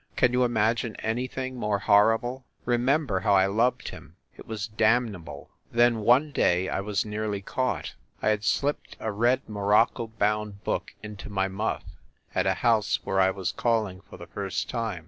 [0.15, 2.43] Can you imagine anything more horrible?
[2.65, 4.15] Remember how I loved him.
[4.35, 5.51] It was damnable....
[5.71, 7.93] Then, one day, I was nearly caught.
[8.19, 11.83] I had slipped a red morocco bound book into my muff,
[12.33, 14.99] at a house where I was calling for the first time.